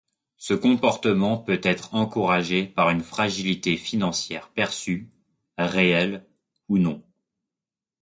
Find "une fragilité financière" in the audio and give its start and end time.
2.89-4.49